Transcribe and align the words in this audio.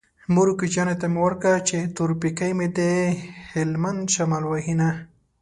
مورې 0.33 0.53
کوچيانو 0.59 0.95
ته 1.01 1.05
مې 1.13 1.19
ورکړه 1.25 1.55
چې 1.67 1.77
تور 1.95 2.11
پېکی 2.21 2.51
مې 2.57 2.67
د 2.77 2.79
هلبند 3.51 4.01
شمال 4.15 4.43
وهينه 4.47 4.89